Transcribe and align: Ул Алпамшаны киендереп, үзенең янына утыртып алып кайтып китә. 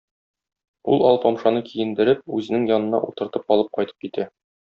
Ул 0.93 1.03
Алпамшаны 1.09 1.61
киендереп, 1.67 2.23
үзенең 2.39 2.65
янына 2.73 3.03
утыртып 3.11 3.57
алып 3.57 3.73
кайтып 3.79 4.05
китә. 4.09 4.27